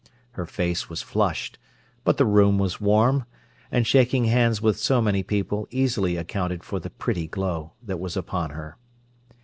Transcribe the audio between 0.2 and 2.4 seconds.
Her face was flushed, but the